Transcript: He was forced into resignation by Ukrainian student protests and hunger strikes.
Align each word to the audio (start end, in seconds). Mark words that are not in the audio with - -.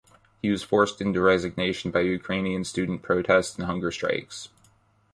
He 0.41 0.49
was 0.49 0.63
forced 0.63 0.99
into 0.99 1.21
resignation 1.21 1.91
by 1.91 1.99
Ukrainian 1.99 2.63
student 2.63 3.03
protests 3.03 3.55
and 3.57 3.67
hunger 3.67 3.91
strikes. 3.91 4.49